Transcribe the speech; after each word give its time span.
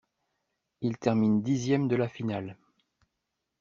Il 0.81 0.97
termine 0.97 1.43
dixième 1.43 1.87
de 1.87 1.95
la 1.95 2.07
finale. 2.07 2.57